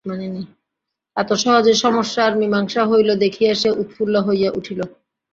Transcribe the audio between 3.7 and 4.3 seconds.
উৎফুল্ল